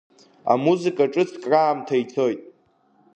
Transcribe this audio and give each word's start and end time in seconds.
Амузыка 0.51 1.05
ҿыц 1.13 1.31
краамҭа 1.43 1.95
ицоит. 2.03 2.41